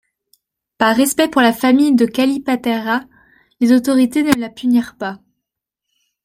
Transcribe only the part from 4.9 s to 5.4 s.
pas.